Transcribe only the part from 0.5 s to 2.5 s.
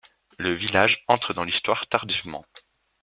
village entre dans l’Histoire tardivement.